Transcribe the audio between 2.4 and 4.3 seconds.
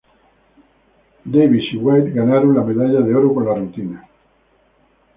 la medalla de oro con la rutina.